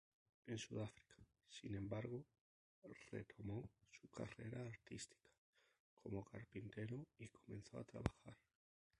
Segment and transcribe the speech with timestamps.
[0.47, 1.13] En Sudáfrica,
[1.47, 2.25] sin embargo,
[3.11, 5.29] retomó su carrera artística
[6.01, 8.35] como carpintero y comenzó a trabajar.